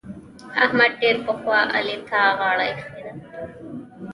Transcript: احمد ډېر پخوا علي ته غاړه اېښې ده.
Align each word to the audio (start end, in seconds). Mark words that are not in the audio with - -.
احمد 0.63 0.91
ډېر 1.01 1.15
پخوا 1.25 1.59
علي 1.77 1.97
ته 2.09 2.19
غاړه 2.39 2.65
اېښې 2.69 2.99
ده. 3.05 3.13